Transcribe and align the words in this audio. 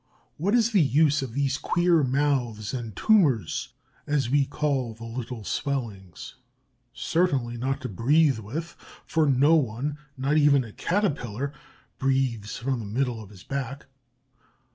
What 0.37 0.55
is 0.55 0.71
the 0.71 0.81
use 0.81 1.21
of 1.21 1.33
these 1.35 1.59
queer 1.59 2.01
mouths 2.01 2.73
and 2.73 2.95
tumors, 2.95 3.73
as 4.07 4.31
we 4.31 4.45
call 4.45 4.95
the 4.95 5.03
little 5.05 5.43
swellings? 5.43 6.33
Certainly 6.91 7.57
not 7.57 7.81
to 7.81 7.87
breathe 7.87 8.39
with, 8.39 8.71
for 9.05 9.27
no 9.29 9.53
one, 9.53 9.99
not 10.17 10.37
even 10.37 10.63
a 10.63 10.71
Caterpillar, 10.71 11.53
breathes 11.99 12.57
from 12.57 12.79
the 12.79 12.85
middle 12.99 13.21
of 13.21 13.29
his 13.29 13.43
back. 13.43 13.85